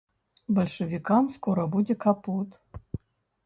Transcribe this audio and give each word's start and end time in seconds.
Бальшавікам 0.57 1.29
скора 1.37 1.63
будзе 1.77 1.95
капут. 2.09 2.61